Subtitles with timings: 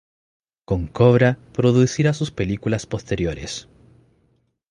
[0.65, 3.67] Con Cobra producirá sus películas posteriores.